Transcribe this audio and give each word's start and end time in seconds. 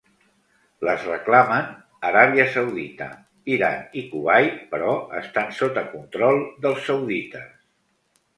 Les 0.87 1.03
reclamen 1.09 1.67
Aràbia 2.09 2.45
Saudita, 2.53 3.09
Iran 3.57 3.85
i 4.01 4.03
Kuwait, 4.15 4.57
però 4.73 4.97
estan 5.21 5.53
sota 5.59 5.85
control 5.93 6.43
dels 6.67 6.83
saudites. 6.91 7.47